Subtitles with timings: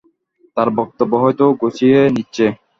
[0.57, 2.45] তার বক্তব্য হয়তো গুছিয়ে নিচ্ছে।